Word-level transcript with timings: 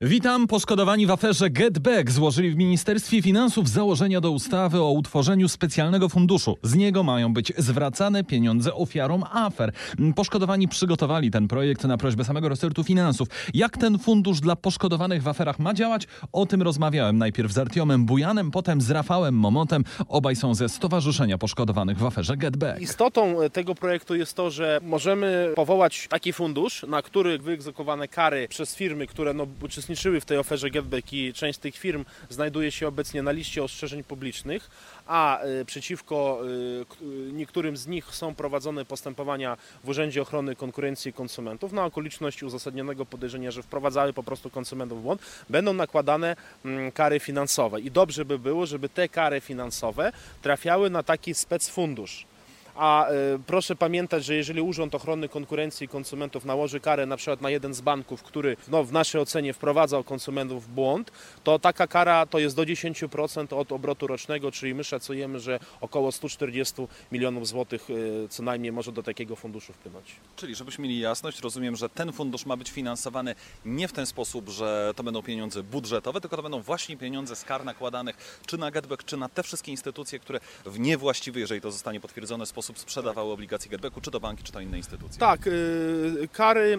Witam. 0.00 0.46
Poszkodowani 0.46 1.06
w 1.06 1.10
aferze 1.10 1.50
GetBack 1.50 2.10
złożyli 2.10 2.50
w 2.50 2.56
Ministerstwie 2.56 3.22
Finansów 3.22 3.68
założenia 3.68 4.20
do 4.20 4.30
ustawy 4.30 4.80
o 4.80 4.90
utworzeniu 4.90 5.48
specjalnego 5.48 6.08
funduszu. 6.08 6.56
Z 6.62 6.74
niego 6.74 7.02
mają 7.02 7.32
być 7.32 7.52
zwracane 7.58 8.24
pieniądze 8.24 8.74
ofiarom 8.74 9.24
afer. 9.32 9.72
Poszkodowani 10.16 10.68
przygotowali 10.68 11.30
ten 11.30 11.48
projekt 11.48 11.84
na 11.84 11.96
prośbę 11.96 12.24
samego 12.24 12.48
resortu 12.48 12.84
finansów. 12.84 13.28
Jak 13.54 13.76
ten 13.76 13.98
fundusz 13.98 14.40
dla 14.40 14.56
poszkodowanych 14.56 15.22
w 15.22 15.28
aferach 15.28 15.58
ma 15.58 15.74
działać? 15.74 16.06
O 16.32 16.46
tym 16.46 16.62
rozmawiałem 16.62 17.18
najpierw 17.18 17.52
z 17.52 17.58
Artiomem 17.58 18.06
Bujanem, 18.06 18.50
potem 18.50 18.80
z 18.80 18.90
Rafałem 18.90 19.34
Momotem. 19.34 19.84
Obaj 20.08 20.36
są 20.36 20.54
ze 20.54 20.68
Stowarzyszenia 20.68 21.38
Poszkodowanych 21.38 21.98
w 21.98 22.04
aferze 22.04 22.36
GetBack. 22.36 22.80
Istotą 22.80 23.36
tego 23.52 23.74
projektu 23.74 24.14
jest 24.14 24.34
to, 24.34 24.50
że 24.50 24.80
możemy 24.82 25.52
powołać 25.54 26.06
taki 26.10 26.32
fundusz, 26.32 26.84
na 26.88 27.02
który 27.02 27.38
wyegzekwowane 27.38 28.08
kary 28.08 28.48
przez 28.48 28.74
firmy, 28.74 29.06
które 29.06 29.34
no, 29.34 29.46
uczestniczyły 29.86 30.20
w 30.20 30.24
tej 30.24 30.38
oferze 30.38 30.70
GetBack 30.70 31.12
i 31.12 31.32
część 31.32 31.58
z 31.58 31.60
tych 31.62 31.76
firm 31.76 32.04
znajduje 32.30 32.70
się 32.72 32.88
obecnie 32.88 33.22
na 33.22 33.30
liście 33.30 33.64
ostrzeżeń 33.64 34.04
publicznych, 34.04 34.70
a 35.06 35.44
y, 35.44 35.64
przeciwko 35.64 36.40
y, 37.02 37.32
niektórym 37.32 37.76
z 37.76 37.86
nich 37.86 38.14
są 38.14 38.34
prowadzone 38.34 38.84
postępowania 38.84 39.56
w 39.84 39.88
Urzędzie 39.88 40.22
Ochrony 40.22 40.56
Konkurencji 40.56 41.10
i 41.10 41.12
Konsumentów 41.12 41.72
na 41.72 41.84
okoliczność 41.84 42.42
uzasadnionego 42.42 43.06
podejrzenia, 43.06 43.50
że 43.50 43.62
wprowadzały 43.62 44.12
po 44.12 44.22
prostu 44.22 44.50
konsumentów 44.50 44.98
w 44.98 45.02
błąd, 45.02 45.22
będą 45.50 45.72
nakładane 45.72 46.36
mm, 46.64 46.92
kary 46.92 47.20
finansowe. 47.20 47.80
I 47.80 47.90
dobrze 47.90 48.24
by 48.24 48.38
było, 48.38 48.66
żeby 48.66 48.88
te 48.88 49.08
kary 49.08 49.40
finansowe 49.40 50.12
trafiały 50.42 50.90
na 50.90 51.02
taki 51.02 51.34
specfundusz 51.34 52.26
a 52.76 53.10
y, 53.10 53.38
proszę 53.46 53.76
pamiętać, 53.76 54.24
że 54.24 54.34
jeżeli 54.34 54.60
Urząd 54.60 54.94
Ochrony 54.94 55.28
Konkurencji 55.28 55.84
i 55.84 55.88
Konsumentów 55.88 56.44
nałoży 56.44 56.80
karę 56.80 57.06
na 57.06 57.16
przykład 57.16 57.40
na 57.40 57.50
jeden 57.50 57.74
z 57.74 57.80
banków, 57.80 58.22
który 58.22 58.56
no, 58.68 58.84
w 58.84 58.92
naszej 58.92 59.20
ocenie 59.20 59.52
wprowadzał 59.52 60.04
konsumentów 60.04 60.64
w 60.64 60.68
błąd, 60.68 61.12
to 61.44 61.58
taka 61.58 61.86
kara 61.86 62.26
to 62.26 62.38
jest 62.38 62.56
do 62.56 62.62
10% 62.62 63.54
od 63.54 63.72
obrotu 63.72 64.06
rocznego, 64.06 64.52
czyli 64.52 64.74
my 64.74 64.84
szacujemy, 64.84 65.40
że 65.40 65.60
około 65.80 66.12
140 66.12 66.74
milionów 67.12 67.48
złotych 67.48 67.90
y, 67.90 68.28
co 68.28 68.42
najmniej 68.42 68.72
może 68.72 68.92
do 68.92 69.02
takiego 69.02 69.36
funduszu 69.36 69.72
wpłynąć. 69.72 70.16
Czyli 70.36 70.54
żebyśmy 70.54 70.82
mieli 70.82 70.98
jasność, 70.98 71.40
rozumiem, 71.40 71.76
że 71.76 71.88
ten 71.88 72.12
fundusz 72.12 72.46
ma 72.46 72.56
być 72.56 72.70
finansowany 72.70 73.34
nie 73.64 73.88
w 73.88 73.92
ten 73.92 74.06
sposób, 74.06 74.48
że 74.48 74.92
to 74.96 75.02
będą 75.02 75.22
pieniądze 75.22 75.62
budżetowe, 75.62 76.20
tylko 76.20 76.36
to 76.36 76.42
będą 76.42 76.62
właśnie 76.62 76.96
pieniądze 76.96 77.36
z 77.36 77.44
kar 77.44 77.64
nakładanych 77.64 78.40
czy 78.46 78.58
na 78.58 78.70
Getback, 78.70 79.04
czy 79.04 79.16
na 79.16 79.28
te 79.28 79.42
wszystkie 79.42 79.70
instytucje, 79.70 80.18
które 80.18 80.40
w 80.66 80.78
niewłaściwy, 80.78 81.40
jeżeli 81.40 81.60
to 81.60 81.72
zostanie 81.72 82.00
potwierdzone, 82.00 82.46
sposób 82.46 82.65
sposób 82.66 82.80
sprzedawały 82.80 83.32
obligacje 83.32 83.70
Getbacku, 83.70 84.00
czy 84.00 84.10
to 84.10 84.20
banki, 84.20 84.44
czy 84.44 84.52
to 84.52 84.60
inne 84.60 84.76
instytucje? 84.76 85.18
Tak, 85.18 85.46
y, 85.46 86.28
kary 86.32 86.60
y, 86.60 86.78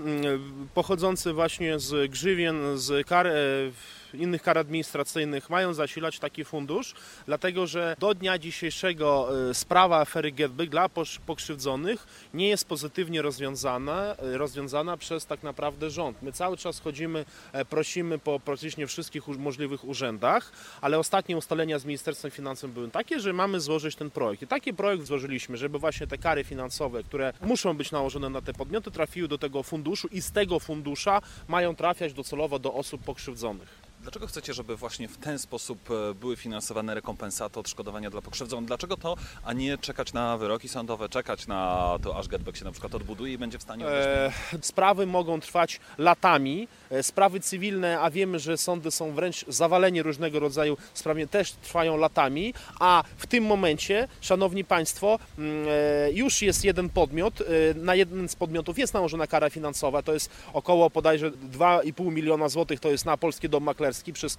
pochodzące 0.74 1.34
właśnie 1.34 1.80
z 1.80 2.12
grzywien, 2.12 2.78
z 2.78 3.08
kar 3.08 3.28
y, 3.28 3.72
innych 4.14 4.42
kar 4.42 4.58
administracyjnych 4.58 5.50
mają 5.50 5.74
zasilać 5.74 6.20
taki 6.20 6.46
fundusz, 6.46 6.94
dlatego 7.26 7.68
że 7.68 7.96
do 8.00 8.14
dnia 8.14 8.38
dzisiejszego 8.38 9.30
e, 9.50 9.54
sprawa 9.54 10.00
afery 10.00 10.32
GetBack 10.32 10.70
dla 10.70 10.90
pokrzywdzonych 11.26 12.08
nie 12.34 12.50
jest 12.50 12.68
pozytywnie 12.68 13.22
rozwiązana, 13.22 14.16
e, 14.16 14.38
rozwiązana 14.38 14.98
przez 14.98 15.26
tak 15.26 15.44
naprawdę 15.44 15.90
rząd. 15.90 16.22
My 16.22 16.32
cały 16.32 16.58
czas 16.58 16.80
chodzimy, 16.80 17.26
e, 17.54 17.66
prosimy 17.66 18.20
po 18.20 18.40
praktycznie 18.40 18.88
wszystkich 18.88 19.28
możliwych 19.28 19.86
urzędach, 19.86 20.52
ale 20.82 21.00
ostatnie 21.00 21.38
ustalenia 21.38 21.80
z 21.80 21.86
Ministerstwem 21.86 22.32
Finansów 22.32 22.74
były 22.74 22.92
takie, 22.92 23.20
że 23.20 23.34
mamy 23.34 23.60
złożyć 23.60 23.96
ten 23.96 24.10
projekt. 24.12 24.44
I 24.44 24.48
taki 24.48 24.74
projekt 24.74 25.06
złożyliśmy, 25.06 25.58
żeby 25.58 25.80
właśnie 25.80 26.08
te 26.08 26.18
kary 26.18 26.44
finansowe, 26.44 27.04
które 27.04 27.34
muszą 27.42 27.78
być 27.78 27.92
nałożone 27.92 28.30
na 28.30 28.42
te 28.42 28.54
podmioty, 28.54 28.92
trafiły 28.92 29.28
do 29.28 29.38
tego 29.38 29.64
funduszu 29.64 30.08
i 30.12 30.22
z 30.22 30.32
tego 30.32 30.60
fundusza 30.60 31.22
mają 31.48 31.76
trafiać 31.76 32.14
docelowo 32.14 32.60
do 32.60 32.74
osób 32.74 33.04
pokrzywdzonych. 33.04 33.87
Dlaczego 34.08 34.28
chcecie, 34.28 34.54
żeby 34.54 34.76
właśnie 34.76 35.08
w 35.08 35.18
ten 35.18 35.40
sposób 35.40 35.92
e, 35.92 36.14
były 36.14 36.36
finansowane 36.36 36.96
rekompensaty, 36.96 37.60
odszkodowania 37.60 38.10
dla 38.10 38.22
pokrzywdzonych? 38.22 38.68
Dlaczego 38.68 38.98
to, 38.98 39.16
a 39.44 39.54
nie 39.54 39.78
czekać 39.78 40.14
na 40.14 40.38
wyroki 40.38 40.70
sądowe, 40.70 41.10
czekać 41.10 41.48
na 41.48 41.90
to, 42.04 42.18
aż 42.18 42.28
Getback 42.28 42.58
się 42.58 42.66
na 42.66 42.72
przykład 42.72 42.96
odbuduje 42.96 43.34
i 43.34 43.38
będzie 43.38 43.58
w 43.58 43.62
stanie... 43.62 43.88
E, 43.88 44.32
sprawy 44.62 45.06
mogą 45.06 45.40
trwać 45.40 45.80
latami. 45.98 46.68
E, 46.90 47.04
sprawy 47.04 47.40
cywilne, 47.40 48.00
a 48.00 48.10
wiemy, 48.10 48.40
że 48.40 48.58
sądy 48.58 48.92
są 48.92 49.12
wręcz 49.12 49.46
zawaleni 49.48 50.04
różnego 50.04 50.40
rodzaju 50.40 50.78
sprawami, 50.94 51.28
też 51.28 51.52
trwają 51.52 51.98
latami, 51.98 52.54
a 52.80 53.04
w 53.18 53.28
tym 53.28 53.46
momencie, 53.46 54.08
Szanowni 54.22 54.64
Państwo, 54.64 55.20
mm, 55.38 55.68
e, 55.70 56.12
już 56.12 56.42
jest 56.42 56.66
jeden 56.66 56.90
podmiot, 56.90 57.40
na 57.76 57.96
jeden 57.96 58.30
z 58.30 58.36
podmiotów 58.36 58.80
jest 58.80 58.94
nałożona 58.94 59.28
kara 59.28 59.50
finansowa, 59.50 60.02
to 60.02 60.14
jest 60.14 60.30
około 60.54 60.90
podajże 60.90 61.32
2,5 61.32 62.12
miliona 62.12 62.50
złotych, 62.50 62.80
to 62.80 62.92
jest 62.92 63.06
na 63.06 63.18
Polski 63.18 63.50
Dom 63.50 63.70
Przez 64.14 64.38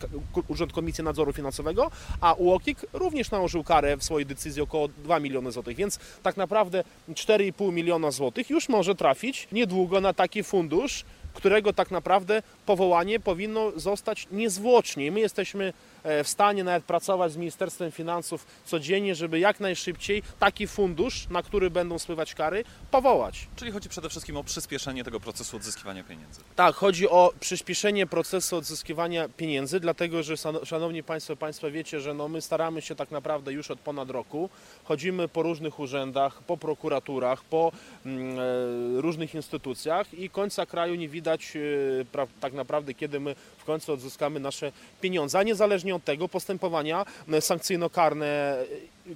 Urząd 0.49 0.73
Komisji 0.73 1.05
Nadzoru 1.05 1.33
Finansowego, 1.33 1.91
a 2.21 2.33
UOKiK 2.33 2.87
również 2.93 3.31
nałożył 3.31 3.65
karę 3.65 3.97
w 3.97 4.05
swojej 4.05 4.27
decyzji 4.27 4.63
około 4.63 4.89
2 4.89 5.21
miliony 5.21 5.53
złotych, 5.53 5.77
więc 5.77 5.99
tak 6.23 6.37
naprawdę 6.37 6.85
4,5 7.09 7.73
miliona 7.73 8.11
złotych 8.11 8.51
już 8.51 8.69
może 8.69 8.95
trafić 8.95 9.49
niedługo 9.53 10.01
na 10.01 10.13
taki 10.13 10.43
fundusz, 10.43 11.05
którego 11.39 11.73
tak 11.73 11.91
naprawdę 11.91 12.43
powołanie 12.67 13.21
powinno 13.21 13.73
zostać 13.77 14.27
niezwłocznie. 14.31 15.13
My 15.13 15.21
jesteśmy 15.21 15.73
e, 16.03 16.25
w 16.25 16.29
stanie 16.29 16.65
nawet 16.65 16.85
pracować 16.85 17.33
z 17.33 17.37
Ministerstwem 17.37 17.93
Finansów 17.93 18.47
codziennie, 18.65 19.15
żeby 19.15 19.39
jak 19.39 19.61
najszybciej 19.61 20.23
taki 20.39 20.67
fundusz, 20.67 21.29
na 21.31 21.43
który 21.43 21.71
będą 21.71 21.99
spływać 21.99 22.35
kary, 22.35 22.65
powołać. 22.91 23.49
Czyli 23.57 23.71
chodzi 23.71 23.89
przede 23.89 24.09
wszystkim 24.09 24.37
o 24.37 24.45
przyspieszenie 24.45 25.05
tego 25.05 25.21
procesu 25.21 25.57
odzyskiwania 25.57 26.05
pieniędzy. 26.05 26.41
Tak, 26.57 26.75
chodzi 26.75 27.09
o 27.09 27.33
przyspieszenie 27.41 28.07
procesu 28.07 28.57
odzyskiwania 28.57 29.29
pieniędzy, 29.29 29.81
dlatego 29.81 30.23
że 30.23 30.35
Szanowni 30.65 31.03
Państwo, 31.03 31.37
Państwo 31.37 31.71
wiecie, 31.71 32.01
że 32.01 32.15
no 32.15 32.29
my 32.29 32.43
staramy 32.43 32.83
się 32.83 32.95
tak 32.95 33.11
naprawdę 33.11 33.53
już 33.53 33.71
od 33.71 33.81
ponad 33.81 34.11
roku. 34.11 34.51
Chodzimy 34.85 35.29
po 35.29 35.43
różnych 35.43 35.79
urzędach, 35.79 36.43
po 36.43 36.57
prokuraturach, 36.57 37.45
po 37.45 37.73
mm, 38.07 38.39
e, 38.39 39.01
różnych 39.01 39.35
instytucjach 39.35 40.15
i 40.15 40.31
końca 40.31 40.67
kraju 40.67 40.95
nie 40.95 41.09
widać 41.09 41.28
e, 41.35 42.27
tak 42.41 42.53
naprawdę, 42.53 42.95
kiedy 42.95 43.21
my 43.21 43.35
w 43.59 43.65
końcu 43.65 43.93
odzyskamy 43.93 44.41
nasze 44.41 44.73
pieniądze. 45.01 45.39
A 45.39 45.43
niezależnie 45.43 45.95
od 45.95 46.05
tego 46.05 46.29
postępowania 46.29 47.05
sankcyjno-karne 47.41 48.57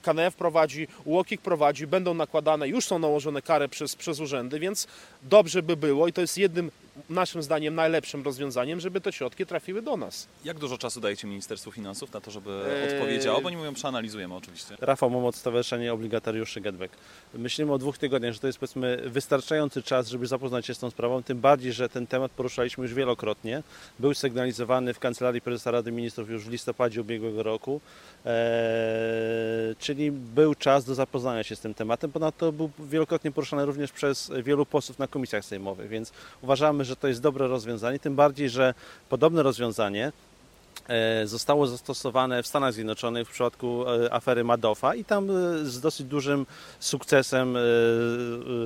KNF 0.03 0.36
prowadzi, 0.36 0.88
UOKiK 1.04 1.41
prowadzi, 1.41 1.86
będą 1.86 2.14
nakładane, 2.14 2.69
już 2.69 2.86
są 2.86 2.98
nałożone 2.98 3.42
kary 3.42 3.69
przez, 3.69 3.97
przez 3.97 4.20
urzędy, 4.20 4.58
więc 4.60 4.86
dobrze 5.22 5.62
by 5.62 5.76
było 5.76 6.08
i 6.08 6.12
to 6.12 6.20
jest 6.20 6.38
jednym 6.38 6.70
naszym 7.10 7.42
zdaniem 7.42 7.75
najlepszym 7.75 8.22
rozwiązaniem, 8.22 8.81
żeby 8.81 9.00
te 9.00 9.12
środki 9.12 9.47
trafiły 9.47 9.82
do 9.82 9.97
nas. 9.97 10.28
Jak 10.44 10.58
dużo 10.58 10.78
czasu 10.78 11.00
dajecie 11.00 11.26
Ministerstwu 11.26 11.72
Finansów 11.72 12.12
na 12.12 12.20
to, 12.20 12.31
żeby 12.31 12.50
eee... 12.50 12.94
odpowiedziało? 12.94 13.41
Bo 13.41 13.47
oni 13.47 13.56
mówią, 13.56 13.75
przeanalizujemy 13.75 14.34
oczywiście. 14.34 14.76
Rafał 14.81 15.10
Momot, 15.10 15.36
Stowarzyszenie 15.36 15.92
Obligatariuszy 15.92 16.60
Getback. 16.60 16.94
Myślimy 17.34 17.72
o 17.72 17.78
dwóch 17.78 17.98
tygodniach, 17.98 18.32
że 18.32 18.41
to 18.41 18.47
jest 18.47 18.58
powiedzmy 18.58 19.02
wystarczający 19.06 19.82
czas, 19.82 20.08
żeby 20.08 20.26
zapoznać 20.26 20.66
się 20.66 20.75
z 20.75 20.78
tą 20.78 20.91
sprawą, 20.91 21.22
tym 21.22 21.41
bardziej, 21.41 21.72
że 21.72 21.88
ten 21.88 22.06
temat 22.06 22.32
poruszaliśmy 22.32 22.82
już 22.82 22.94
wielokrotnie. 22.94 23.62
Był 23.98 24.14
sygnalizowany 24.14 24.94
w 24.94 24.98
Kancelarii 24.98 25.41
Prezesa 25.41 25.70
Rady 25.70 25.92
Ministrów 25.92 26.31
już 26.31 26.44
w 26.44 26.50
listopadzie 26.50 27.00
ubiegłego 27.00 27.42
roku, 27.42 27.81
eee, 28.25 28.32
czyli 29.82 30.12
był 30.12 30.54
czas 30.54 30.84
do 30.84 30.94
zapoznania 30.94 31.43
się 31.43 31.56
z 31.56 31.60
tym 31.60 31.75
tematem. 31.75 32.12
Ponadto 32.12 32.53
był 32.53 32.70
wielokrotnie 32.78 33.32
poruszany 33.32 33.66
również 33.66 33.93
przez 33.93 34.32
wielu 34.43 34.66
posłów 34.66 34.98
na 34.98 35.06
komisjach 35.09 35.44
sejmowych, 35.44 35.88
więc 35.88 36.12
uważamy, 36.43 36.84
że 36.84 36.97
to 36.97 37.09
jest 37.09 37.20
dobre 37.20 37.48
rozwiązanie, 37.48 37.98
tym 37.98 38.16
bardziej, 38.16 38.50
że 38.50 38.75
podobne 39.09 39.43
rozwiązanie 39.43 40.12
zostało 41.25 41.66
zastosowane 41.66 42.43
w 42.43 42.47
Stanach 42.47 42.72
Zjednoczonych 42.72 43.28
w 43.28 43.31
przypadku 43.31 43.84
e, 43.88 44.15
afery 44.15 44.44
Madoffa 44.44 44.94
i 44.94 45.04
tam 45.04 45.31
e, 45.31 45.65
z 45.65 45.81
dosyć 45.81 46.06
dużym 46.06 46.47
sukcesem 46.81 47.56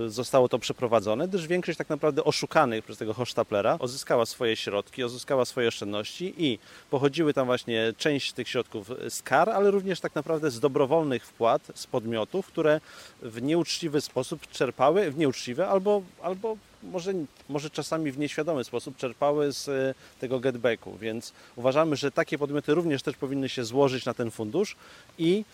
zostało 0.07 0.49
to 0.49 0.59
przeprowadzone, 0.59 1.29
gdyż 1.29 1.47
większość 1.47 1.79
tak 1.79 1.89
naprawdę 1.89 2.25
oszukanych 2.25 2.85
przez 2.85 2.99
tego 2.99 3.15
Hochstaplera 3.15 3.77
odzyskała 3.79 4.27
swoje 4.27 4.57
środki, 4.57 5.05
odzyskała 5.05 5.45
swoje 5.45 5.69
oszczędności 5.69 6.35
i 6.39 6.59
pochodziły 6.91 7.35
tam 7.35 7.47
właśnie 7.47 7.93
część 7.99 8.33
tych 8.33 8.49
środków 8.49 8.91
z 9.09 9.23
kar, 9.23 9.51
ale 9.51 9.71
również 9.71 10.01
tak 10.01 10.15
naprawdę 10.15 10.51
z 10.51 10.61
dobrowolnych 10.61 11.27
wpłat 11.27 11.63
z 11.75 11.87
podmiotów, 11.87 12.47
które 12.47 12.81
w 13.23 13.43
nieuczciwy 13.43 14.01
sposób 14.01 14.47
czerpały, 14.51 15.11
w 15.11 15.19
nieuczciwy 15.19 15.67
albo, 15.67 16.03
albo 16.23 16.57
może, 16.93 17.13
może 17.49 17.71
czasami 17.71 18.13
w 18.13 18.19
nieświadomy 18.19 18.65
sposób 18.65 18.97
czerpały 18.97 19.53
z 19.53 19.69
e, 19.69 19.95
tego 20.21 20.41
getbacku, 20.41 20.97
więc 21.01 21.33
uważamy, 21.57 21.97
że 21.97 22.11
takie 22.11 22.39
podmioty 22.39 22.75
również 22.75 23.03
też 23.03 23.17
powinny 23.17 23.49
się 23.49 23.65
złożyć 23.65 24.05
na 24.05 24.15
ten 24.15 24.31
fundusz 24.31 24.77
i 25.19 25.45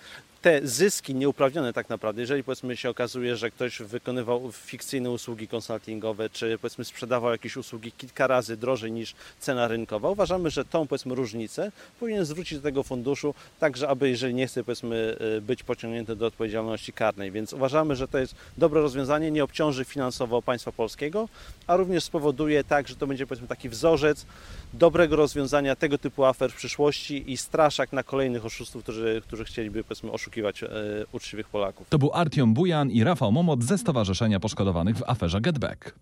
te 0.42 0.60
zyski 0.64 1.14
nieuprawnione 1.14 1.72
tak 1.72 1.88
naprawdę, 1.88 2.20
jeżeli 2.20 2.44
powiedzmy 2.44 2.76
się 2.76 2.90
okazuje, 2.90 3.36
że 3.36 3.50
ktoś 3.50 3.78
wykonywał 3.78 4.52
fikcyjne 4.52 5.10
usługi 5.10 5.48
konsultingowe, 5.48 6.30
czy 6.30 6.58
powiedzmy 6.58 6.84
sprzedawał 6.84 7.32
jakieś 7.32 7.56
usługi 7.56 7.92
kilka 7.92 8.26
razy 8.26 8.56
drożej 8.56 8.92
niż 8.92 9.14
cena 9.40 9.68
rynkowa, 9.68 10.10
uważamy, 10.10 10.50
że 10.50 10.64
tą 10.64 10.86
powiedzmy 10.86 11.14
różnicę 11.14 11.72
powinien 12.00 12.24
zwrócić 12.24 12.58
do 12.58 12.62
tego 12.62 12.82
funduszu, 12.82 13.34
tak 13.60 13.76
że 13.76 13.88
aby 13.88 14.08
jeżeli 14.08 14.34
nie 14.34 14.46
chce 14.46 14.64
powiedzmy 14.64 15.16
e, 15.36 15.40
być 15.40 15.62
pociągnięty 15.62 16.16
do 16.16 16.26
odpowiedzialności 16.26 16.92
karnej, 16.92 17.30
więc 17.30 17.52
uważamy, 17.52 17.96
że 17.96 18.08
to 18.08 18.18
jest 18.18 18.34
dobre 18.58 18.80
rozwiązanie, 18.80 19.30
nie 19.30 19.44
obciąży 19.44 19.84
finansowo 19.84 20.42
państwa 20.42 20.72
polskiego, 20.72 21.28
a 21.66 21.76
również 21.76 22.04
spowoduje 22.04 22.64
tak, 22.64 22.88
że 22.88 22.96
to 22.96 23.06
będzie 23.06 23.26
powiedzmy 23.26 23.48
taki 23.48 23.68
wzorzec 23.68 24.26
dobrego 24.74 25.16
rozwiązania 25.16 25.76
tego 25.76 25.98
typu 25.98 26.24
afer 26.24 26.52
w 26.52 26.56
przyszłości 26.56 27.32
i 27.32 27.36
straszak 27.36 27.92
na 27.92 28.02
kolejnych 28.02 28.46
oszustów, 28.46 28.82
którzy, 28.82 29.22
którzy 29.26 29.44
chcieliby 29.44 29.84
powiedzmy 29.84 30.12
oszukiwać 30.12 30.62
e, 30.62 30.68
uczciwych 31.12 31.48
Polaków. 31.48 31.88
To 31.88 31.98
był 31.98 32.10
Artiom 32.14 32.54
Bujan 32.54 32.90
i 32.90 33.04
Rafał 33.04 33.32
Momot 33.32 33.64
ze 33.64 33.78
Stowarzyszenia 33.78 34.40
Poszkodowanych 34.40 34.96
w 34.96 35.02
aferze 35.06 35.40
GetBack. 35.40 35.94